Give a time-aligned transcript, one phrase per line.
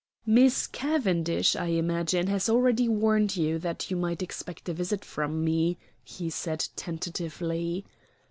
[0.25, 5.45] "Miss Cavendish, I imagine, has already warned you that you might expect a visit from
[5.45, 7.85] me," he said tentatively.